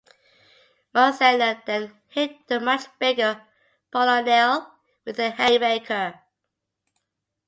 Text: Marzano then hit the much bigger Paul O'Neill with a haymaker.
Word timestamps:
Marzano 0.95 1.61
then 1.67 1.95
hit 2.07 2.47
the 2.47 2.59
much 2.59 2.87
bigger 2.97 3.39
Paul 3.91 4.09
O'Neill 4.09 4.73
with 5.05 5.19
a 5.19 5.29
haymaker. 5.29 6.19